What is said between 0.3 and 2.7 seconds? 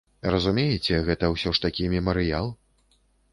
Разумееце, гэта ўсё ж такі мемарыял.